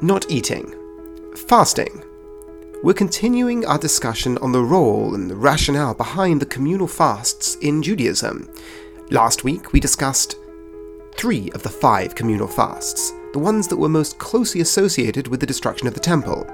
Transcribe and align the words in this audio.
Not 0.00 0.30
eating. 0.30 0.72
Fasting. 1.34 2.04
We're 2.84 2.94
continuing 2.94 3.66
our 3.66 3.78
discussion 3.78 4.38
on 4.38 4.52
the 4.52 4.62
role 4.62 5.16
and 5.16 5.28
the 5.28 5.34
rationale 5.34 5.92
behind 5.92 6.40
the 6.40 6.46
communal 6.46 6.86
fasts 6.86 7.56
in 7.56 7.82
Judaism. 7.82 8.48
Last 9.10 9.42
week 9.42 9.72
we 9.72 9.80
discussed 9.80 10.36
three 11.16 11.50
of 11.50 11.64
the 11.64 11.68
five 11.68 12.14
communal 12.14 12.46
fasts, 12.46 13.12
the 13.32 13.40
ones 13.40 13.66
that 13.66 13.76
were 13.76 13.88
most 13.88 14.18
closely 14.18 14.60
associated 14.60 15.26
with 15.26 15.40
the 15.40 15.46
destruction 15.46 15.88
of 15.88 15.94
the 15.94 16.00
temple. 16.00 16.44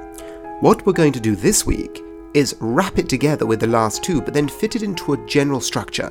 What 0.61 0.87
we're 0.87 0.95
going 0.95 1.13
to 1.13 1.21
do 1.21 1.37
this 1.37 1.67
week 1.67 2.03
is 2.33 2.57
wrap 2.61 2.99
it 2.99 3.11
together 3.11 3.45
with 3.45 3.61
the 3.61 3.67
last 3.67 4.03
two, 4.03 4.23
but 4.23 4.33
then 4.33 4.49
fit 4.49 4.75
it 4.75 4.83
into 4.83 5.13
a 5.13 5.27
general 5.27 5.61
structure, 5.61 6.11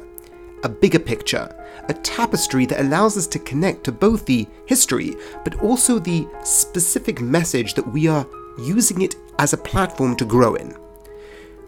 a 0.63 0.69
bigger 0.69 0.99
picture, 0.99 1.53
a 1.89 1.93
tapestry 1.93 2.65
that 2.65 2.81
allows 2.81 3.17
us 3.17 3.27
to 3.27 3.39
connect 3.39 3.83
to 3.83 3.91
both 3.91 4.25
the 4.25 4.47
history, 4.65 5.15
but 5.43 5.61
also 5.61 5.99
the 5.99 6.27
specific 6.43 7.21
message 7.21 7.73
that 7.73 7.87
we 7.87 8.07
are 8.07 8.25
using 8.57 9.01
it 9.01 9.15
as 9.39 9.53
a 9.53 9.57
platform 9.57 10.15
to 10.15 10.25
grow 10.25 10.55
in. 10.55 10.75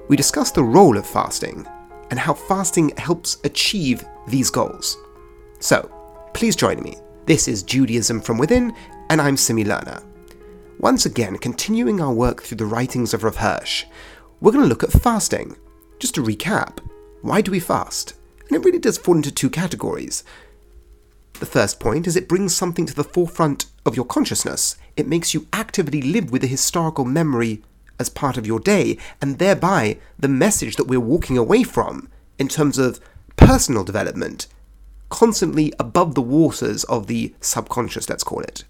We 0.07 0.15
discuss 0.15 0.51
the 0.51 0.63
role 0.63 0.97
of 0.97 1.05
fasting 1.05 1.65
and 2.09 2.19
how 2.19 2.33
fasting 2.33 2.93
helps 2.97 3.37
achieve 3.43 4.03
these 4.27 4.49
goals. 4.49 4.97
So, 5.59 5.89
please 6.33 6.55
join 6.55 6.81
me. 6.81 6.97
This 7.25 7.47
is 7.47 7.63
Judaism 7.63 8.21
from 8.21 8.37
Within, 8.37 8.73
and 9.09 9.19
I'm 9.19 9.35
Simi 9.35 9.63
Lerner. 9.63 10.03
Once 10.79 11.05
again, 11.05 11.37
continuing 11.37 12.01
our 12.01 12.13
work 12.13 12.43
through 12.43 12.57
the 12.57 12.65
writings 12.65 13.13
of 13.13 13.23
Rav 13.23 13.37
Hirsch, 13.37 13.85
we're 14.41 14.51
going 14.51 14.63
to 14.63 14.69
look 14.69 14.83
at 14.83 14.91
fasting. 14.91 15.55
Just 15.97 16.13
to 16.15 16.23
recap, 16.23 16.79
why 17.21 17.41
do 17.41 17.49
we 17.49 17.59
fast? 17.59 18.13
And 18.47 18.57
it 18.57 18.65
really 18.65 18.79
does 18.79 18.97
fall 18.97 19.15
into 19.15 19.31
two 19.31 19.49
categories. 19.49 20.23
The 21.39 21.45
first 21.45 21.79
point 21.79 22.07
is 22.07 22.15
it 22.15 22.29
brings 22.29 22.55
something 22.55 22.85
to 22.85 22.95
the 22.95 23.03
forefront 23.03 23.65
of 23.85 23.95
your 23.95 24.05
consciousness. 24.05 24.77
It 24.95 25.07
makes 25.07 25.33
you 25.33 25.47
actively 25.51 26.01
live 26.01 26.31
with 26.31 26.43
a 26.43 26.47
historical 26.47 27.05
memory 27.05 27.61
as 27.99 28.09
part 28.09 28.37
of 28.37 28.47
your 28.47 28.59
day, 28.59 28.97
and 29.21 29.37
thereby 29.37 29.97
the 30.19 30.27
message 30.27 30.75
that 30.75 30.87
we're 30.87 30.99
walking 30.99 31.37
away 31.37 31.63
from 31.63 32.09
in 32.37 32.47
terms 32.47 32.77
of 32.77 32.99
personal 33.37 33.83
development, 33.83 34.47
constantly 35.09 35.73
above 35.79 36.15
the 36.15 36.21
waters 36.21 36.83
of 36.85 37.07
the 37.07 37.33
subconscious, 37.41 38.09
let's 38.09 38.23
call 38.23 38.41
it. 38.41 38.63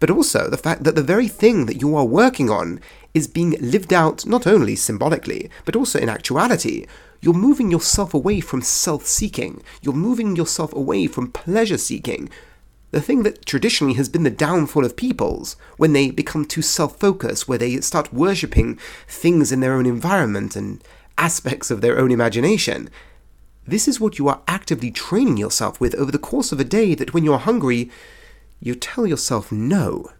But 0.00 0.10
also 0.10 0.50
the 0.50 0.56
fact 0.56 0.84
that 0.84 0.94
the 0.96 1.02
very 1.02 1.28
thing 1.28 1.66
that 1.66 1.80
you 1.80 1.94
are 1.96 2.04
working 2.04 2.50
on 2.50 2.80
is 3.14 3.26
being 3.26 3.56
lived 3.60 3.92
out 3.92 4.26
not 4.26 4.46
only 4.46 4.76
symbolically, 4.76 5.50
but 5.64 5.76
also 5.76 5.98
in 5.98 6.08
actuality. 6.08 6.86
You're 7.20 7.34
moving 7.34 7.70
yourself 7.70 8.14
away 8.14 8.40
from 8.40 8.62
self 8.62 9.06
seeking, 9.06 9.62
you're 9.80 9.94
moving 9.94 10.34
yourself 10.36 10.72
away 10.72 11.06
from 11.06 11.30
pleasure 11.30 11.78
seeking, 11.78 12.30
the 12.92 13.00
thing 13.00 13.22
that 13.22 13.46
traditionally 13.46 13.94
has 13.94 14.08
been 14.10 14.22
the 14.22 14.30
downfall 14.30 14.84
of 14.84 14.96
peoples 14.96 15.56
when 15.78 15.94
they 15.94 16.10
become 16.10 16.44
too 16.44 16.62
self 16.62 16.98
focused, 16.98 17.48
where 17.48 17.58
they 17.58 17.80
start 17.80 18.12
worshipping 18.12 18.78
things 19.08 19.50
in 19.50 19.60
their 19.60 19.74
own 19.74 19.86
environment 19.86 20.54
and 20.56 20.84
aspects 21.16 21.70
of 21.70 21.80
their 21.80 21.98
own 21.98 22.10
imagination. 22.10 22.90
This 23.66 23.88
is 23.88 24.00
what 24.00 24.18
you 24.18 24.28
are 24.28 24.42
actively 24.46 24.90
training 24.90 25.36
yourself 25.36 25.80
with 25.80 25.94
over 25.94 26.10
the 26.10 26.18
course 26.18 26.52
of 26.52 26.60
a 26.60 26.64
day 26.64 26.94
that 26.94 27.14
when 27.14 27.24
you're 27.24 27.38
hungry, 27.38 27.90
you 28.60 28.74
tell 28.74 29.06
yourself 29.06 29.50
no. 29.50 30.10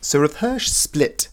So 0.00 0.26
Hirsch 0.26 0.68
split 0.68 1.28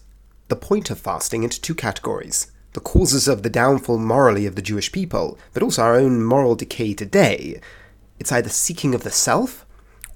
the 0.48 0.56
point 0.56 0.90
of 0.90 0.98
fasting 0.98 1.42
into 1.42 1.60
two 1.60 1.74
categories 1.74 2.50
the 2.74 2.80
causes 2.80 3.28
of 3.28 3.44
the 3.44 3.50
downfall 3.50 3.98
morally 3.98 4.46
of 4.46 4.56
the 4.56 4.62
Jewish 4.62 4.90
people, 4.90 5.38
but 5.52 5.62
also 5.62 5.80
our 5.80 5.94
own 5.94 6.24
moral 6.24 6.56
decay 6.56 6.92
today. 6.92 7.60
It's 8.18 8.32
either 8.32 8.48
seeking 8.48 8.96
of 8.96 9.04
the 9.04 9.12
self 9.12 9.64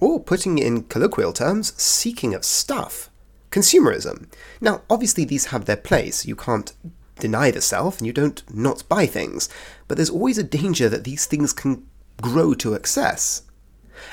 or 0.01 0.21
putting 0.21 0.59
in 0.59 0.83
colloquial 0.83 1.33
terms, 1.33 1.73
seeking 1.81 2.35
of 2.35 2.45
stuff. 2.45 3.11
Consumerism. 3.53 4.27
Now, 4.61 4.83
obviously, 4.91 5.25
these 5.25 5.47
have 5.47 5.65
their 5.65 5.77
place. 5.77 6.27
You 6.27 6.35
can't 6.35 6.73
deny 7.19 7.51
the 7.51 7.61
self 7.61 7.99
and 7.99 8.07
you 8.07 8.13
don't 8.13 8.43
not 8.53 8.89
buy 8.89 9.07
things, 9.07 9.49
but 9.87 9.97
there's 9.97 10.11
always 10.11 10.39
a 10.39 10.43
danger 10.43 10.89
that 10.89 11.05
these 11.05 11.27
things 11.27 11.53
can 11.53 11.87
grow 12.21 12.55
to 12.55 12.75
excess. 12.75 13.43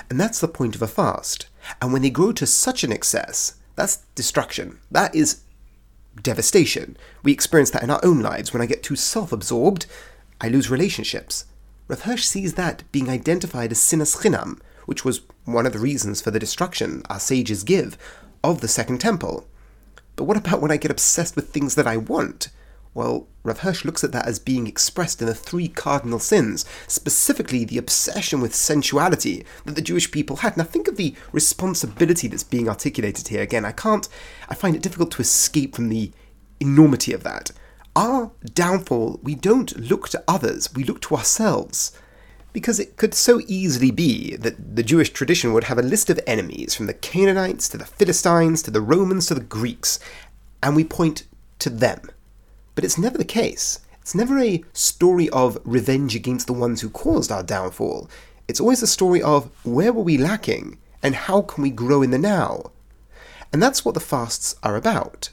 And 0.10 0.20
that's 0.20 0.40
the 0.40 0.48
point 0.48 0.76
of 0.76 0.82
a 0.82 0.88
fast. 0.88 1.48
And 1.82 1.92
when 1.92 2.04
they 2.04 2.10
grow 2.10 2.32
to 2.34 2.46
such 2.46 2.84
an 2.84 2.92
excess, 2.92 3.56
that's 3.76 3.98
destruction. 4.16 4.80
That 4.92 5.14
is 5.14 5.42
devastation. 6.22 6.98
We 7.24 7.32
experience 7.32 7.72
that 7.72 7.84
in 7.84 7.90
our 7.90 8.04
own 8.04 8.22
lives. 8.22 8.54
When 8.54 8.62
I 8.62 8.66
get 8.66 8.84
too 8.84 8.96
self 8.96 9.32
absorbed, 9.32 9.86
I 10.42 10.48
lose 10.50 10.70
relationships. 10.70 11.46
Rav 11.88 12.02
Hirsch 12.02 12.24
sees 12.26 12.54
that 12.56 12.84
being 12.92 13.10
identified 13.10 13.72
as 13.72 13.80
sinas 13.80 14.18
chinam, 14.18 14.60
which 14.86 15.06
was 15.06 15.22
one 15.46 15.66
of 15.66 15.74
the 15.74 15.80
reasons 15.80 16.22
for 16.22 16.32
the 16.32 16.40
destruction 16.40 17.04
our 17.10 17.20
sages 17.20 17.64
give 17.64 17.98
of 18.44 18.62
the 18.62 18.68
Second 18.68 19.00
Temple. 19.00 19.48
But 20.16 20.24
what 20.26 20.38
about 20.38 20.62
when 20.62 20.72
I 20.72 20.78
get 20.78 20.92
obsessed 20.92 21.36
with 21.36 21.50
things 21.50 21.76
that 21.76 21.88
I 21.88 21.98
want? 21.98 22.50
Well, 22.96 23.28
Rav 23.44 23.60
Hirsch 23.60 23.84
looks 23.84 24.06
at 24.06 24.14
that 24.14 24.26
as 24.26 24.40
being 24.40 24.68
expressed 24.68 25.22
in 25.22 25.28
the 25.28 25.36
three 25.36 25.68
cardinal 25.68 26.18
sins, 26.18 26.64
specifically 26.88 27.66
the 27.66 27.78
obsession 27.78 28.40
with 28.40 28.56
sensuality 28.56 29.46
that 29.66 29.76
the 29.76 29.82
Jewish 29.82 30.10
people 30.10 30.38
had. 30.38 30.56
Now, 30.56 30.64
think 30.64 30.88
of 30.88 30.96
the 30.96 31.14
responsibility 31.34 32.30
that's 32.30 32.44
being 32.44 32.70
articulated 32.70 33.28
here. 33.28 33.42
Again, 33.42 33.66
I 33.66 33.74
can't, 33.74 34.08
I 34.48 34.56
find 34.56 34.78
it 34.78 34.82
difficult 34.82 35.12
to 35.12 35.22
escape 35.22 35.76
from 35.76 35.90
the 35.90 36.12
enormity 36.62 37.12
of 37.12 37.24
that. 37.24 37.52
Our 37.98 38.32
downfall, 38.54 39.20
we 39.22 39.36
don't 39.36 39.78
look 39.78 40.08
to 40.10 40.24
others, 40.26 40.74
we 40.74 40.86
look 40.86 41.02
to 41.02 41.16
ourselves 41.16 41.92
because 42.54 42.80
it 42.80 42.96
could 42.96 43.14
so 43.14 43.42
easily 43.48 43.92
be 43.92 44.38
that 44.38 44.78
the 44.78 44.84
Jewish 44.84 45.10
tradition 45.10 45.52
would 45.52 45.66
have 45.66 45.78
a 45.78 45.82
list 45.82 46.10
of 46.10 46.18
enemies 46.26 46.74
from 46.74 46.86
the 46.86 46.94
Canaanites 46.94 47.68
to 47.68 47.78
the 47.78 47.86
Philistines 47.86 48.62
to 48.62 48.72
the 48.72 48.80
Romans 48.80 49.28
to 49.28 49.34
the 49.34 49.42
Greeks, 49.42 50.00
and 50.64 50.74
we 50.74 50.86
point 50.86 51.24
to 51.60 51.70
them. 51.70 52.00
But 52.76 52.84
it's 52.84 52.98
never 52.98 53.18
the 53.18 53.26
case. 53.26 53.80
It's 54.02 54.14
never 54.14 54.38
a 54.38 54.64
story 54.74 55.30
of 55.30 55.58
revenge 55.64 56.16
against 56.16 56.46
the 56.46 56.54
ones 56.54 56.82
who 56.82 56.90
caused 56.90 57.32
our 57.32 57.42
downfall. 57.42 58.10
It's 58.48 58.60
always 58.60 58.84
a 58.84 58.88
story 58.88 59.22
of 59.22 59.50
where 59.64 59.92
were 59.92 60.04
we 60.04 60.18
lacking 60.18 60.78
and 61.02 61.16
how 61.16 61.42
can 61.42 61.64
we 61.64 61.72
grow 61.72 62.02
in 62.02 62.12
the 62.12 62.20
now. 62.20 62.72
And 63.52 63.64
that's 63.64 63.84
what 63.84 63.94
the 63.94 64.00
fasts 64.00 64.56
are 64.62 64.76
about. 64.76 65.30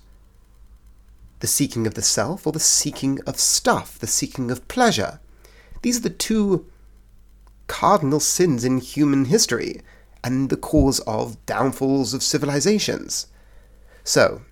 The 1.41 1.47
seeking 1.47 1.87
of 1.87 1.95
the 1.95 2.03
self 2.03 2.47
or 2.47 2.53
the 2.53 2.61
seeking 2.61 3.19
of 3.27 3.39
stuff, 3.39 3.99
the 3.99 4.07
seeking 4.07 4.51
of 4.51 4.67
pleasure. 4.69 5.21
These 5.83 5.99
are 5.99 6.03
the 6.03 6.11
two 6.11 6.67
cardinal 7.67 8.21
sins 8.21 8.65
in 8.65 8.79
human 8.79 9.27
history 9.27 9.81
and 10.23 10.51
the 10.51 10.57
cause 10.57 11.01
of 11.01 11.45
downfalls 11.47 12.15
of 12.15 12.23
civilizations. 12.23 13.27
So, 14.05 14.43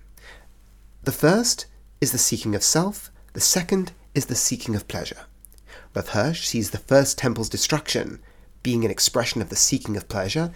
the 1.03 1.11
first 1.11 1.65
is 2.01 2.11
the 2.11 2.17
seeking 2.17 2.55
of 2.55 2.63
self, 2.63 3.11
the 3.33 3.39
second 3.39 3.93
is 4.15 4.25
the 4.25 4.35
seeking 4.35 4.75
of 4.75 4.87
pleasure. 4.87 5.25
Rav 5.95 6.09
Hirsch 6.09 6.45
sees 6.45 6.71
the 6.71 6.79
first 6.79 7.17
temple's 7.17 7.47
destruction 7.47 8.19
being 8.63 8.83
an 8.83 8.91
expression 8.91 9.41
of 9.41 9.49
the 9.49 9.55
seeking 9.55 9.95
of 9.95 10.09
pleasure, 10.09 10.51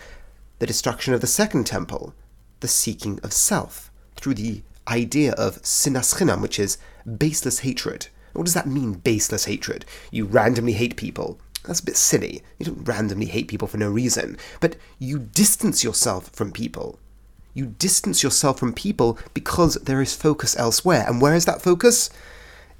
the 0.59 0.65
destruction 0.65 1.13
of 1.13 1.21
the 1.21 1.27
second 1.27 1.65
temple, 1.65 2.13
the 2.59 2.67
seeking 2.67 3.19
of 3.23 3.31
self, 3.31 3.91
through 4.15 4.33
the 4.33 4.63
idea 4.87 5.33
of 5.33 5.61
sinas 5.61 6.15
chinam, 6.15 6.41
which 6.41 6.59
is 6.59 6.77
baseless 7.17 7.59
hatred. 7.59 8.07
What 8.33 8.45
does 8.45 8.53
that 8.53 8.67
mean, 8.67 8.93
baseless 8.93 9.45
hatred? 9.45 9.85
You 10.11 10.25
randomly 10.25 10.73
hate 10.73 10.95
people. 10.95 11.39
That's 11.63 11.79
a 11.79 11.85
bit 11.85 11.97
silly. 11.97 12.43
You 12.59 12.65
don't 12.65 12.83
randomly 12.83 13.25
hate 13.25 13.47
people 13.47 13.67
for 13.67 13.77
no 13.77 13.89
reason, 13.89 14.37
but 14.59 14.75
you 14.99 15.19
distance 15.19 15.83
yourself 15.83 16.29
from 16.29 16.51
people. 16.51 16.99
You 17.55 17.67
distance 17.67 18.21
yourself 18.21 18.59
from 18.59 18.73
people 18.73 19.17
because 19.33 19.75
there 19.75 20.01
is 20.01 20.13
focus 20.13 20.57
elsewhere. 20.59 21.05
And 21.07 21.21
where 21.21 21.33
is 21.33 21.45
that 21.45 21.61
focus? 21.61 22.09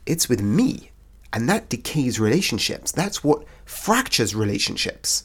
It's 0.06 0.28
with 0.30 0.41
me. 0.41 0.91
And 1.31 1.50
that 1.50 1.69
decays 1.69 2.19
relationships. 2.19 2.91
That's 2.91 3.24
what 3.24 3.46
fractures 3.63 4.36
relationships. 4.36 5.24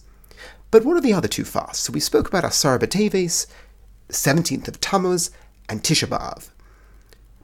But 0.71 0.85
what 0.85 0.97
are 0.97 1.01
the 1.01 1.13
other 1.13 1.27
two 1.29 1.45
fasts? 1.45 1.85
So 1.85 1.93
we 1.93 1.99
spoke 1.99 2.29
about 2.29 2.45
Asara 2.45 2.79
B'Teves, 2.79 3.49
17th 4.09 4.69
of 4.69 4.81
Tammuz, 4.81 5.33
and 5.69 5.83
Tisha 5.83 6.07
B'Av. 6.07 6.51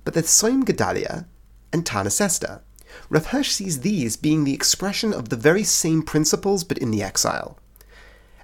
But 0.05 0.14
there's 0.14 0.26
Soim 0.29 0.62
Gedalia 0.62 1.26
and 1.73 1.85
Tanis 1.85 2.20
Esther. 2.20 2.62
Rav 3.11 3.26
Hirsch 3.26 3.50
sees 3.50 3.81
these 3.81 4.17
being 4.17 4.44
the 4.44 4.55
expression 4.55 5.12
of 5.12 5.29
the 5.29 5.37
very 5.37 5.64
same 5.64 6.03
principles 6.03 6.62
but 6.62 6.79
in 6.79 6.93
the 6.93 7.03
exile. 7.03 7.58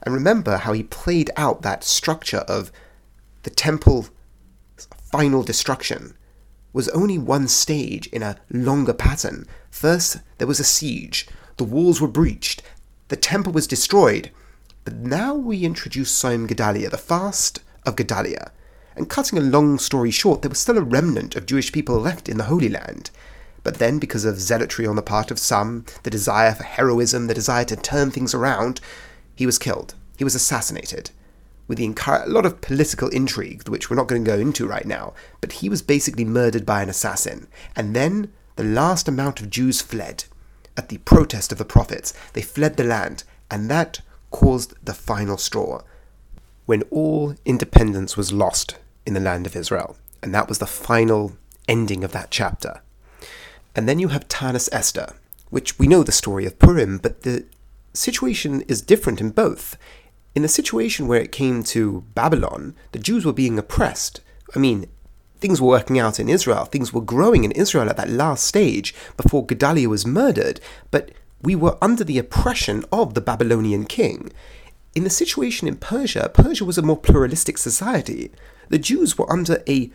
And 0.02 0.12
remember 0.12 0.56
how 0.56 0.72
he 0.72 0.82
played 0.82 1.30
out 1.36 1.62
that 1.62 1.84
structure 1.84 2.44
of 2.48 2.72
the 3.42 3.50
temple 3.50 4.06
final 5.10 5.42
destruction 5.42 6.16
was 6.72 6.88
only 6.88 7.18
one 7.18 7.48
stage 7.48 8.06
in 8.08 8.22
a 8.22 8.38
longer 8.50 8.94
pattern. 8.94 9.46
First, 9.70 10.18
there 10.38 10.46
was 10.46 10.60
a 10.60 10.64
siege, 10.64 11.28
the 11.58 11.64
walls 11.64 12.00
were 12.00 12.08
breached, 12.08 12.62
the 13.08 13.16
temple 13.16 13.52
was 13.52 13.66
destroyed. 13.66 14.30
But 14.84 14.94
now 14.96 15.34
we 15.34 15.64
introduce 15.64 16.10
Soim 16.10 16.48
Gedalia, 16.48 16.90
the 16.90 16.98
fast 16.98 17.60
of 17.84 17.96
Gedalia. 17.96 18.50
And 18.96 19.08
cutting 19.08 19.38
a 19.38 19.42
long 19.42 19.78
story 19.78 20.10
short, 20.10 20.42
there 20.42 20.48
was 20.48 20.58
still 20.58 20.78
a 20.78 20.82
remnant 20.82 21.36
of 21.36 21.46
Jewish 21.46 21.72
people 21.72 21.98
left 21.98 22.28
in 22.28 22.38
the 22.38 22.44
Holy 22.44 22.68
Land. 22.68 23.10
But 23.62 23.78
then, 23.78 23.98
because 23.98 24.24
of 24.24 24.40
zealotry 24.40 24.86
on 24.86 24.96
the 24.96 25.02
part 25.02 25.30
of 25.30 25.38
some, 25.38 25.84
the 26.02 26.10
desire 26.10 26.52
for 26.52 26.64
heroism, 26.64 27.26
the 27.26 27.34
desire 27.34 27.64
to 27.66 27.76
turn 27.76 28.10
things 28.10 28.34
around, 28.34 28.80
he 29.36 29.46
was 29.46 29.58
killed. 29.58 29.94
He 30.16 30.24
was 30.24 30.34
assassinated. 30.34 31.10
With 31.72 31.80
a 32.06 32.24
lot 32.26 32.44
of 32.44 32.60
political 32.60 33.08
intrigue, 33.08 33.66
which 33.66 33.88
we're 33.88 33.96
not 33.96 34.06
going 34.06 34.22
to 34.22 34.30
go 34.30 34.38
into 34.38 34.66
right 34.66 34.84
now, 34.84 35.14
but 35.40 35.52
he 35.52 35.70
was 35.70 35.80
basically 35.80 36.24
murdered 36.24 36.66
by 36.66 36.82
an 36.82 36.90
assassin. 36.90 37.48
And 37.74 37.96
then 37.96 38.30
the 38.56 38.64
last 38.64 39.08
amount 39.08 39.40
of 39.40 39.48
Jews 39.48 39.80
fled 39.80 40.24
at 40.76 40.90
the 40.90 40.98
protest 40.98 41.50
of 41.50 41.56
the 41.56 41.64
prophets. 41.64 42.12
They 42.34 42.42
fled 42.42 42.76
the 42.76 42.84
land, 42.84 43.24
and 43.50 43.70
that 43.70 44.02
caused 44.30 44.74
the 44.84 44.92
final 44.92 45.38
straw 45.38 45.80
when 46.66 46.82
all 46.90 47.36
independence 47.46 48.18
was 48.18 48.34
lost 48.34 48.76
in 49.06 49.14
the 49.14 49.20
land 49.20 49.46
of 49.46 49.56
Israel. 49.56 49.96
And 50.22 50.34
that 50.34 50.50
was 50.50 50.58
the 50.58 50.66
final 50.66 51.32
ending 51.66 52.04
of 52.04 52.12
that 52.12 52.30
chapter. 52.30 52.82
And 53.74 53.88
then 53.88 53.98
you 53.98 54.08
have 54.08 54.28
Tanis 54.28 54.68
Esther, 54.72 55.14
which 55.48 55.78
we 55.78 55.86
know 55.86 56.02
the 56.02 56.12
story 56.12 56.44
of 56.44 56.58
Purim, 56.58 56.98
but 56.98 57.22
the 57.22 57.46
situation 57.94 58.60
is 58.68 58.82
different 58.82 59.22
in 59.22 59.30
both. 59.30 59.78
In 60.34 60.42
the 60.42 60.48
situation 60.48 61.08
where 61.08 61.20
it 61.20 61.32
came 61.32 61.62
to 61.64 62.04
Babylon, 62.14 62.74
the 62.92 62.98
Jews 62.98 63.26
were 63.26 63.32
being 63.32 63.58
oppressed. 63.58 64.20
I 64.56 64.58
mean, 64.58 64.86
things 65.38 65.60
were 65.60 65.68
working 65.68 65.98
out 65.98 66.18
in 66.18 66.28
Israel, 66.28 66.64
things 66.64 66.92
were 66.92 67.02
growing 67.02 67.44
in 67.44 67.52
Israel 67.52 67.90
at 67.90 67.96
that 67.98 68.08
last 68.08 68.44
stage 68.46 68.94
before 69.16 69.44
Gedaliah 69.44 69.88
was 69.88 70.06
murdered, 70.06 70.60
but 70.90 71.10
we 71.42 71.54
were 71.54 71.76
under 71.82 72.04
the 72.04 72.18
oppression 72.18 72.84
of 72.92 73.14
the 73.14 73.20
Babylonian 73.20 73.84
king. 73.84 74.30
In 74.94 75.04
the 75.04 75.10
situation 75.10 75.66
in 75.66 75.76
Persia, 75.76 76.30
Persia 76.32 76.64
was 76.64 76.78
a 76.78 76.82
more 76.82 76.96
pluralistic 76.96 77.58
society. 77.58 78.30
The 78.68 78.78
Jews 78.78 79.18
were 79.18 79.30
under 79.30 79.62
a 79.68 79.90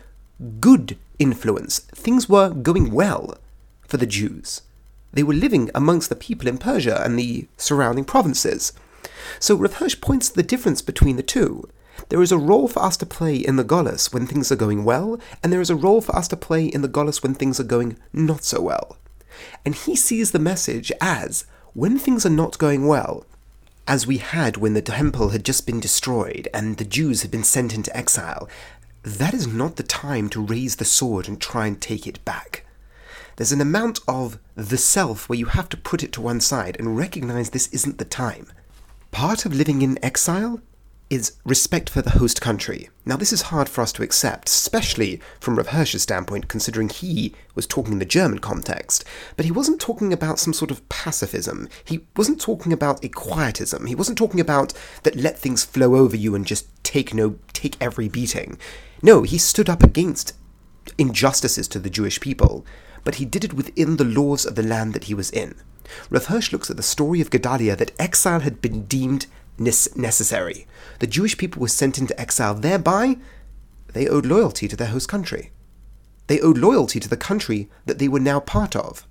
good 0.60 0.98
influence. 1.18 1.78
Things 1.78 2.28
were 2.28 2.50
going 2.50 2.92
well 2.92 3.38
for 3.86 3.96
the 3.96 4.06
Jews. 4.06 4.62
They 5.12 5.22
were 5.22 5.34
living 5.34 5.70
amongst 5.74 6.10
the 6.10 6.16
people 6.16 6.46
in 6.46 6.58
Persia 6.58 7.02
and 7.02 7.18
the 7.18 7.48
surrounding 7.56 8.04
provinces. 8.04 8.72
So 9.38 9.54
Rav 9.56 10.00
points 10.00 10.30
to 10.30 10.36
the 10.36 10.42
difference 10.42 10.82
between 10.82 11.16
the 11.16 11.22
two. 11.22 11.68
There 12.08 12.22
is 12.22 12.32
a 12.32 12.38
role 12.38 12.68
for 12.68 12.82
us 12.82 12.96
to 12.98 13.06
play 13.06 13.36
in 13.36 13.56
the 13.56 13.64
Golas 13.64 14.12
when 14.12 14.26
things 14.26 14.50
are 14.50 14.56
going 14.56 14.84
well, 14.84 15.20
and 15.42 15.52
there 15.52 15.60
is 15.60 15.70
a 15.70 15.76
role 15.76 16.00
for 16.00 16.16
us 16.16 16.28
to 16.28 16.36
play 16.36 16.66
in 16.66 16.82
the 16.82 16.88
Golas 16.88 17.22
when 17.22 17.34
things 17.34 17.58
are 17.60 17.64
going 17.64 17.98
not 18.12 18.44
so 18.44 18.60
well. 18.60 18.96
And 19.64 19.74
he 19.74 19.94
sees 19.96 20.30
the 20.30 20.38
message 20.38 20.90
as 21.00 21.44
when 21.74 21.98
things 21.98 22.24
are 22.24 22.30
not 22.30 22.58
going 22.58 22.86
well, 22.86 23.26
as 23.86 24.06
we 24.06 24.18
had 24.18 24.56
when 24.56 24.74
the 24.74 24.82
temple 24.82 25.30
had 25.30 25.44
just 25.44 25.66
been 25.66 25.80
destroyed 25.80 26.48
and 26.52 26.76
the 26.76 26.84
Jews 26.84 27.22
had 27.22 27.30
been 27.30 27.44
sent 27.44 27.74
into 27.74 27.94
exile, 27.96 28.48
that 29.02 29.34
is 29.34 29.46
not 29.46 29.76
the 29.76 29.82
time 29.82 30.28
to 30.30 30.44
raise 30.44 30.76
the 30.76 30.84
sword 30.84 31.28
and 31.28 31.40
try 31.40 31.66
and 31.66 31.80
take 31.80 32.06
it 32.06 32.24
back. 32.24 32.64
There's 33.36 33.52
an 33.52 33.60
amount 33.60 34.00
of 34.08 34.38
the 34.56 34.76
self 34.76 35.28
where 35.28 35.38
you 35.38 35.46
have 35.46 35.68
to 35.70 35.76
put 35.76 36.02
it 36.02 36.12
to 36.12 36.20
one 36.20 36.40
side 36.40 36.76
and 36.78 36.96
recognize 36.96 37.50
this 37.50 37.68
isn't 37.68 37.98
the 37.98 38.04
time. 38.04 38.48
Part 39.10 39.44
of 39.44 39.54
living 39.54 39.82
in 39.82 40.02
exile 40.04 40.60
is 41.10 41.32
respect 41.44 41.88
for 41.88 42.02
the 42.02 42.10
host 42.10 42.40
country. 42.40 42.90
Now, 43.06 43.16
this 43.16 43.32
is 43.32 43.42
hard 43.42 43.68
for 43.68 43.80
us 43.80 43.92
to 43.92 44.02
accept, 44.02 44.48
especially 44.48 45.20
from 45.40 45.56
Rav 45.56 45.68
Hirsch's 45.68 46.02
standpoint, 46.02 46.48
considering 46.48 46.90
he 46.90 47.34
was 47.54 47.66
talking 47.66 47.94
in 47.94 47.98
the 47.98 48.04
German 48.04 48.40
context. 48.40 49.04
But 49.36 49.46
he 49.46 49.50
wasn't 49.50 49.80
talking 49.80 50.12
about 50.12 50.38
some 50.38 50.52
sort 50.52 50.70
of 50.70 50.86
pacifism. 50.90 51.68
He 51.84 52.00
wasn't 52.16 52.40
talking 52.40 52.72
about 52.72 53.02
a 53.02 53.08
quietism. 53.08 53.86
He 53.86 53.94
wasn't 53.94 54.18
talking 54.18 54.40
about 54.40 54.74
that 55.04 55.16
let 55.16 55.38
things 55.38 55.64
flow 55.64 55.96
over 55.96 56.16
you 56.16 56.34
and 56.34 56.46
just 56.46 56.66
take 56.84 57.14
no 57.14 57.38
take 57.54 57.76
every 57.80 58.08
beating. 58.08 58.58
No, 59.02 59.22
he 59.22 59.38
stood 59.38 59.70
up 59.70 59.82
against 59.82 60.34
injustices 60.98 61.68
to 61.68 61.78
the 61.78 61.90
Jewish 61.90 62.20
people, 62.20 62.66
but 63.04 63.14
he 63.16 63.24
did 63.24 63.44
it 63.44 63.54
within 63.54 63.96
the 63.96 64.04
laws 64.04 64.44
of 64.44 64.56
the 64.56 64.62
land 64.62 64.92
that 64.92 65.04
he 65.04 65.14
was 65.14 65.30
in. 65.30 65.54
Rav 66.10 66.26
Hirsch 66.26 66.52
looks 66.52 66.70
at 66.70 66.76
the 66.76 66.82
story 66.82 67.20
of 67.20 67.30
Gedaliah 67.30 67.76
that 67.76 67.92
exile 67.98 68.40
had 68.40 68.60
been 68.60 68.84
deemed 68.84 69.26
necessary. 69.58 70.66
The 71.00 71.06
Jewish 71.06 71.36
people 71.36 71.60
were 71.60 71.68
sent 71.68 71.98
into 71.98 72.18
exile, 72.20 72.54
thereby, 72.54 73.16
they 73.92 74.06
owed 74.06 74.26
loyalty 74.26 74.68
to 74.68 74.76
their 74.76 74.88
host 74.88 75.08
country. 75.08 75.50
They 76.26 76.40
owed 76.40 76.58
loyalty 76.58 77.00
to 77.00 77.08
the 77.08 77.16
country 77.16 77.68
that 77.86 77.98
they 77.98 78.08
were 78.08 78.20
now 78.20 78.40
part 78.40 78.76
of. 78.76 79.06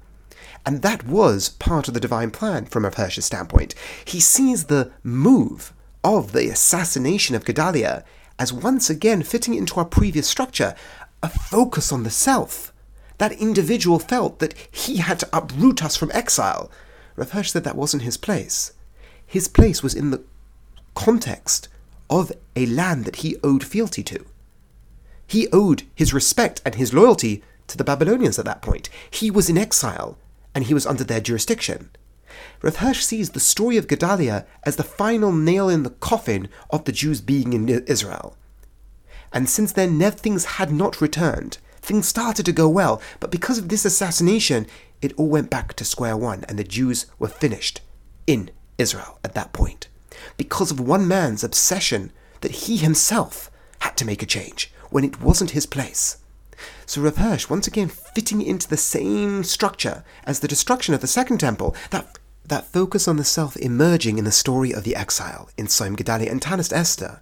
And 0.66 0.82
that 0.82 1.06
was 1.06 1.50
part 1.50 1.88
of 1.88 1.94
the 1.94 2.00
divine 2.00 2.32
plan 2.32 2.66
from 2.66 2.84
Rav 2.84 2.96
Hirsch's 2.96 3.26
standpoint. 3.26 3.74
He 4.06 4.20
sees 4.20 4.66
the 4.66 4.92
move 5.04 5.74
of 6.04 6.32
the 6.32 6.50
assassination 6.50 7.36
of 7.36 7.46
Gedaliah 7.46 8.04
as 8.40 8.54
once 8.54 8.90
again 8.90 9.24
fitting 9.24 9.56
into 9.56 9.76
our 9.76 9.86
previous 9.86 10.28
structure, 10.28 10.76
a 11.24 11.30
focus 11.30 11.92
on 11.92 12.04
the 12.04 12.12
self. 12.12 12.72
That 13.18 13.32
individual 13.34 14.00
felt 14.00 14.40
that 14.40 14.54
he 14.72 14.98
had 14.98 15.20
to 15.20 15.30
uproot 15.34 15.84
us 15.84 15.96
from 15.96 16.12
exile. 16.14 16.70
Rav 17.16 17.48
said 17.48 17.64
that 17.64 17.76
wasn't 17.76 18.04
his 18.04 18.18
place. 18.18 18.74
His 19.26 19.48
place 19.48 19.82
was 19.82 19.96
in 19.96 20.12
the 20.12 20.24
context 20.94 21.68
of 22.10 22.32
a 22.56 22.66
land 22.66 23.06
that 23.06 23.18
he 23.18 23.38
owed 23.44 23.64
fealty 23.64 24.04
to. 24.04 24.26
He 25.26 25.48
owed 25.52 25.84
his 25.94 26.14
respect 26.14 26.62
and 26.64 26.76
his 26.76 26.94
loyalty 26.94 27.44
to 27.68 27.78
the 27.78 27.84
Babylonians 27.84 28.40
at 28.40 28.46
that 28.46 28.62
point. 28.62 28.90
He 29.12 29.30
was 29.30 29.50
in 29.50 29.58
exile 29.58 30.18
and 30.56 30.66
he 30.66 30.74
was 30.74 30.86
under 30.86 31.04
their 31.04 31.20
jurisdiction. 31.20 31.90
Rav 32.62 32.78
Hirsch 32.78 33.02
sees 33.04 33.32
the 33.32 33.40
story 33.40 33.78
of 33.78 33.88
Gedaliah 33.88 34.46
as 34.64 34.76
the 34.76 34.84
final 34.84 35.32
nail 35.32 35.70
in 35.70 35.84
the 35.84 35.90
coffin 35.90 36.48
of 36.70 36.86
the 36.86 36.92
Jews 36.92 37.20
being 37.20 37.54
in 37.54 37.68
Israel. 37.68 38.38
And 39.34 39.50
since 39.50 39.74
then, 39.74 40.00
things 40.12 40.46
had 40.46 40.72
not 40.72 41.02
returned. 41.02 41.58
Things 41.82 42.08
started 42.08 42.46
to 42.46 42.52
go 42.52 42.68
well, 42.68 43.02
but 43.20 43.32
because 43.32 43.58
of 43.58 43.70
this 43.70 43.86
assassination, 43.86 44.68
it 45.02 45.14
all 45.18 45.30
went 45.30 45.50
back 45.50 45.74
to 45.76 45.86
square 45.86 46.18
one, 46.18 46.44
and 46.48 46.58
the 46.58 46.64
Jews 46.64 47.06
were 47.20 47.28
finished 47.28 47.82
in 48.26 48.50
Israel 48.78 49.20
at 49.24 49.34
that 49.36 49.54
point. 49.54 49.88
Because 50.38 50.72
of 50.72 50.80
one 50.80 51.08
man's 51.08 51.44
obsession 51.44 52.12
that 52.42 52.52
he 52.52 52.78
himself 52.78 53.52
had 53.80 53.96
to 53.98 54.06
make 54.06 54.22
a 54.22 54.28
change 54.28 54.72
when 54.90 55.04
it 55.04 55.22
wasn't 55.22 55.52
his 55.52 55.66
place. 55.66 56.18
So 56.86 57.02
Rav 57.02 57.18
Hirsch, 57.18 57.50
once 57.50 57.68
again 57.68 57.90
fitting 57.90 58.42
into 58.42 58.68
the 58.68 58.78
same 58.78 59.44
structure 59.44 60.04
as 60.24 60.40
the 60.40 60.48
destruction 60.48 60.94
of 60.94 61.02
the 61.02 61.08
Second 61.08 61.40
Temple, 61.40 61.76
that, 61.92 62.18
that 62.46 62.66
focus 62.66 63.08
on 63.08 63.18
the 63.18 63.24
self 63.24 63.56
emerging 63.58 64.18
in 64.18 64.26
the 64.26 64.32
story 64.32 64.74
of 64.74 64.84
the 64.84 64.96
exile 64.96 65.50
in 65.58 65.68
Soim 65.68 65.96
Gedali 65.96 66.30
and 66.32 66.42
Tanis 66.42 66.74
Esther, 66.74 67.22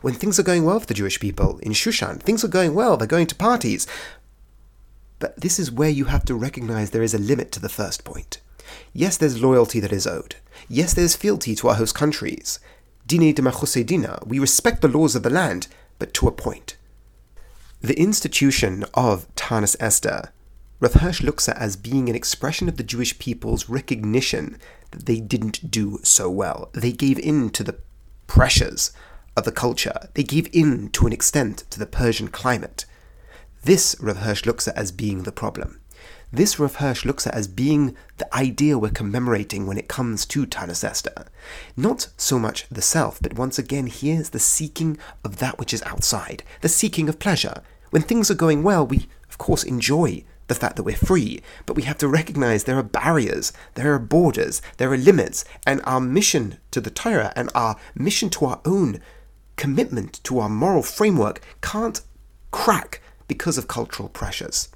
when 0.00 0.14
things 0.14 0.38
are 0.38 0.44
going 0.44 0.64
well 0.64 0.80
for 0.80 0.86
the 0.86 0.94
Jewish 0.94 1.20
people 1.20 1.58
in 1.58 1.72
Shushan, 1.72 2.20
things 2.20 2.44
are 2.44 2.48
going 2.48 2.74
well, 2.74 2.96
they're 2.96 3.06
going 3.06 3.26
to 3.26 3.34
parties. 3.34 3.86
But 5.18 5.40
this 5.40 5.58
is 5.58 5.70
where 5.70 5.90
you 5.90 6.06
have 6.06 6.24
to 6.24 6.34
recognize 6.34 6.90
there 6.90 7.02
is 7.02 7.14
a 7.14 7.18
limit 7.18 7.52
to 7.52 7.60
the 7.60 7.68
first 7.68 8.04
point. 8.04 8.40
Yes, 8.92 9.16
there's 9.16 9.42
loyalty 9.42 9.80
that 9.80 9.92
is 9.92 10.06
owed. 10.06 10.36
Yes, 10.68 10.94
there's 10.94 11.16
fealty 11.16 11.54
to 11.56 11.68
our 11.68 11.74
host 11.74 11.94
countries. 11.94 12.58
Dine 13.06 13.32
de 13.32 13.84
dina, 13.84 14.18
we 14.24 14.38
respect 14.38 14.80
the 14.80 14.88
laws 14.88 15.14
of 15.14 15.22
the 15.22 15.30
land, 15.30 15.68
but 15.98 16.14
to 16.14 16.28
a 16.28 16.32
point. 16.32 16.76
The 17.80 17.98
institution 17.98 18.84
of 18.94 19.32
Tanis 19.34 19.76
Esther, 19.80 20.32
Rav 20.80 20.94
Hirsch 20.94 21.20
looks 21.20 21.48
at 21.48 21.56
as 21.58 21.76
being 21.76 22.08
an 22.08 22.14
expression 22.14 22.68
of 22.68 22.76
the 22.76 22.84
Jewish 22.84 23.18
people's 23.18 23.68
recognition 23.68 24.58
that 24.90 25.06
they 25.06 25.20
didn't 25.20 25.70
do 25.70 25.98
so 26.02 26.30
well. 26.30 26.70
They 26.72 26.92
gave 26.92 27.18
in 27.18 27.50
to 27.50 27.64
the 27.64 27.78
pressures 28.26 28.92
of 29.36 29.44
the 29.44 29.52
culture. 29.52 30.08
They 30.14 30.22
give 30.22 30.48
in 30.52 30.90
to 30.90 31.06
an 31.06 31.12
extent 31.12 31.64
to 31.70 31.78
the 31.78 31.86
Persian 31.86 32.28
climate. 32.28 32.84
This 33.64 33.96
Rav 34.00 34.18
Hirsch 34.18 34.44
looks 34.44 34.66
at 34.66 34.76
as 34.76 34.92
being 34.92 35.22
the 35.22 35.32
problem. 35.32 35.80
This 36.32 36.58
Rav 36.58 36.76
Hirsch 36.76 37.04
looks 37.04 37.26
at 37.26 37.34
as 37.34 37.46
being 37.46 37.94
the 38.16 38.34
idea 38.34 38.78
we're 38.78 38.90
commemorating 38.90 39.66
when 39.66 39.76
it 39.76 39.88
comes 39.88 40.24
to 40.26 40.46
Tanis 40.46 40.82
Esther. 40.82 41.26
Not 41.76 42.08
so 42.16 42.38
much 42.38 42.66
the 42.70 42.82
self, 42.82 43.20
but 43.20 43.34
once 43.34 43.58
again, 43.58 43.86
here's 43.86 44.30
the 44.30 44.38
seeking 44.38 44.96
of 45.24 45.36
that 45.36 45.58
which 45.58 45.74
is 45.74 45.82
outside, 45.82 46.42
the 46.62 46.68
seeking 46.68 47.08
of 47.08 47.18
pleasure. 47.18 47.62
When 47.90 48.02
things 48.02 48.30
are 48.30 48.34
going 48.34 48.62
well, 48.62 48.86
we, 48.86 49.08
of 49.28 49.36
course, 49.36 49.62
enjoy 49.62 50.24
the 50.48 50.54
fact 50.54 50.76
that 50.76 50.82
we're 50.82 50.96
free, 50.96 51.40
but 51.66 51.76
we 51.76 51.82
have 51.82 51.98
to 51.98 52.08
recognize 52.08 52.64
there 52.64 52.78
are 52.78 52.82
barriers, 52.82 53.52
there 53.74 53.92
are 53.92 53.98
borders, 53.98 54.62
there 54.78 54.92
are 54.92 54.96
limits, 54.96 55.44
and 55.66 55.80
our 55.84 56.00
mission 56.00 56.58
to 56.70 56.80
the 56.80 56.90
Torah 56.90 57.32
and 57.36 57.50
our 57.54 57.76
mission 57.94 58.30
to 58.30 58.46
our 58.46 58.60
own 58.64 59.00
commitment 59.62 60.18
to 60.24 60.40
our 60.40 60.48
moral 60.48 60.82
framework 60.82 61.40
can't 61.60 62.00
crack 62.50 63.00
because 63.28 63.56
of 63.56 63.68
cultural 63.68 64.08
pressures. 64.08 64.68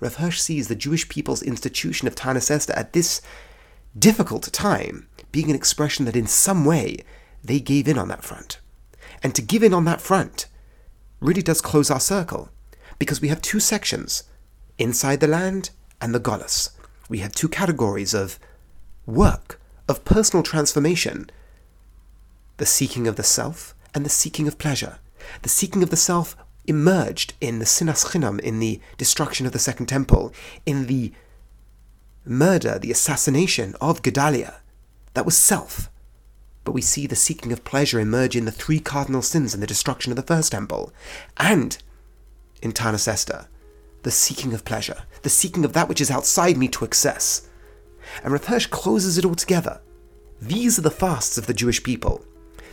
Rav 0.00 0.16
Hirsch 0.16 0.40
sees 0.40 0.66
the 0.66 0.74
Jewish 0.74 1.08
people's 1.08 1.40
institution 1.40 2.08
of 2.08 2.16
Tanis 2.16 2.50
Esther 2.50 2.72
at 2.72 2.94
this 2.94 3.22
difficult 3.96 4.52
time 4.52 5.06
being 5.30 5.50
an 5.50 5.54
expression 5.54 6.04
that 6.06 6.16
in 6.16 6.26
some 6.26 6.64
way 6.64 7.04
they 7.44 7.60
gave 7.60 7.86
in 7.86 7.96
on 7.96 8.08
that 8.08 8.24
front. 8.24 8.58
And 9.22 9.36
to 9.36 9.40
give 9.40 9.62
in 9.62 9.72
on 9.72 9.84
that 9.84 10.00
front 10.00 10.46
really 11.20 11.40
does 11.40 11.60
close 11.60 11.88
our 11.88 12.00
circle 12.00 12.48
because 12.98 13.20
we 13.20 13.28
have 13.28 13.40
two 13.40 13.60
sections 13.60 14.24
inside 14.78 15.20
the 15.20 15.28
land 15.28 15.70
and 16.00 16.12
the 16.12 16.18
Golas. 16.18 16.70
We 17.08 17.18
have 17.18 17.36
two 17.36 17.48
categories 17.48 18.14
of 18.14 18.40
work, 19.06 19.60
of 19.88 20.04
personal 20.04 20.42
transformation 20.42 21.30
the 22.56 22.66
seeking 22.66 23.06
of 23.06 23.14
the 23.14 23.22
self 23.22 23.76
and 23.94 24.04
the 24.04 24.10
seeking 24.10 24.48
of 24.48 24.58
pleasure. 24.58 24.98
The 25.42 25.48
seeking 25.48 25.82
of 25.82 25.90
the 25.90 25.96
self 25.96 26.36
emerged 26.66 27.34
in 27.40 27.58
the 27.58 27.64
Sinas 27.64 28.06
Chinam, 28.06 28.40
in 28.40 28.58
the 28.58 28.80
destruction 28.96 29.46
of 29.46 29.52
the 29.52 29.58
Second 29.58 29.86
Temple, 29.86 30.32
in 30.66 30.86
the 30.86 31.12
murder, 32.24 32.78
the 32.78 32.90
assassination 32.90 33.74
of 33.80 34.02
Gedaliah. 34.02 34.60
That 35.14 35.24
was 35.24 35.36
self. 35.36 35.90
but 36.64 36.72
we 36.72 36.80
see 36.80 37.06
the 37.06 37.14
seeking 37.14 37.52
of 37.52 37.62
pleasure 37.62 38.00
emerge 38.00 38.34
in 38.34 38.46
the 38.46 38.50
three 38.50 38.80
cardinal 38.80 39.20
sins 39.20 39.52
and 39.52 39.62
the 39.62 39.66
destruction 39.66 40.10
of 40.10 40.16
the 40.16 40.22
first 40.22 40.52
temple. 40.52 40.92
And 41.36 41.76
in 42.62 42.72
Tanis 42.72 43.46
the 44.02 44.10
seeking 44.10 44.54
of 44.54 44.64
pleasure, 44.64 45.02
the 45.22 45.28
seeking 45.28 45.64
of 45.64 45.74
that 45.74 45.88
which 45.88 46.00
is 46.00 46.10
outside 46.10 46.56
me 46.56 46.68
to 46.68 46.84
excess. 46.84 47.48
And 48.22 48.32
Rav 48.32 48.70
closes 48.70 49.18
it 49.18 49.24
all 49.24 49.34
together. 49.34 49.80
These 50.40 50.78
are 50.78 50.82
the 50.82 50.90
fasts 50.90 51.38
of 51.38 51.46
the 51.46 51.54
Jewish 51.54 51.82
people. 51.82 52.24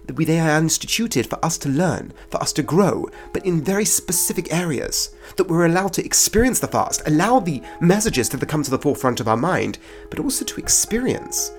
That 0.05 0.15
we, 0.15 0.25
they 0.25 0.39
are 0.39 0.57
instituted 0.57 1.27
for 1.27 1.43
us 1.45 1.57
to 1.59 1.69
learn, 1.69 2.11
for 2.29 2.41
us 2.41 2.51
to 2.53 2.63
grow, 2.63 3.07
but 3.33 3.45
in 3.45 3.63
very 3.63 3.85
specific 3.85 4.51
areas. 4.51 5.15
That 5.37 5.47
we're 5.47 5.65
allowed 5.65 5.93
to 5.93 6.05
experience 6.05 6.59
the 6.59 6.67
fast, 6.67 7.03
allow 7.05 7.39
the 7.39 7.61
messages 7.79 8.27
to 8.29 8.45
come 8.45 8.63
to 8.63 8.71
the 8.71 8.79
forefront 8.79 9.19
of 9.19 9.27
our 9.27 9.37
mind, 9.37 9.77
but 10.09 10.19
also 10.19 10.43
to 10.45 10.59
experience 10.59 11.51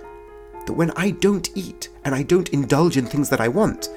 that 0.66 0.72
when 0.74 0.90
I 0.92 1.10
don't 1.10 1.50
eat 1.54 1.88
and 2.04 2.14
I 2.14 2.22
don't 2.22 2.48
indulge 2.50 2.96
in 2.96 3.06
things 3.06 3.28
that 3.30 3.40
I 3.40 3.48
want, 3.48 3.88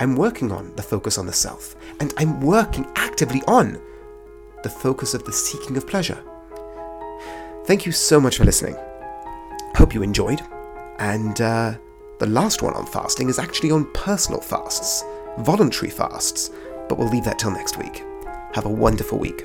I'm 0.00 0.16
working 0.16 0.50
on 0.52 0.74
the 0.76 0.82
focus 0.82 1.18
on 1.18 1.26
the 1.26 1.32
self, 1.32 1.76
and 2.00 2.12
I'm 2.16 2.40
working 2.40 2.86
actively 2.96 3.42
on 3.46 3.80
the 4.62 4.70
focus 4.70 5.14
of 5.14 5.24
the 5.24 5.32
seeking 5.32 5.76
of 5.76 5.86
pleasure. 5.86 6.22
Thank 7.66 7.86
you 7.86 7.92
so 7.92 8.20
much 8.20 8.36
for 8.36 8.44
listening. 8.44 8.76
Hope 9.76 9.94
you 9.94 10.02
enjoyed. 10.02 10.40
And 10.98 11.40
uh, 11.40 11.74
the 12.18 12.26
last 12.26 12.62
one 12.62 12.74
on 12.74 12.86
fasting 12.86 13.28
is 13.28 13.38
actually 13.38 13.70
on 13.70 13.90
personal 13.92 14.40
fasts, 14.40 15.04
voluntary 15.38 15.90
fasts, 15.90 16.50
but 16.88 16.98
we'll 16.98 17.08
leave 17.08 17.24
that 17.24 17.38
till 17.38 17.50
next 17.50 17.78
week. 17.78 18.04
Have 18.54 18.66
a 18.66 18.70
wonderful 18.70 19.18
week. 19.18 19.44